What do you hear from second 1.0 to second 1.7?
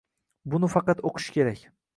o`qish kerak